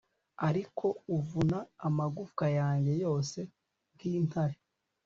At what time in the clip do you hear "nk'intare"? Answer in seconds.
3.95-4.57